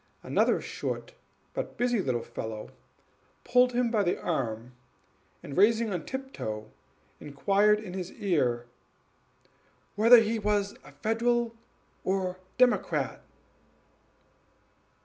[0.23, 1.13] Another short
[1.53, 2.71] but busy little fellow
[3.43, 4.71] pulled him by the arm,
[5.43, 6.71] and, rising on tiptoe,
[7.19, 8.65] inquired in his ear,
[9.95, 11.53] "Whether he was Federal
[12.03, 13.21] or Democrat?"